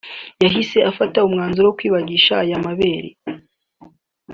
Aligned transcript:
yahise 0.43 0.77
afata 0.91 1.17
umwanzuro 1.27 1.65
wo 1.67 1.75
kwibagisha 1.77 2.33
aya 2.43 2.57
mabere 2.65 3.09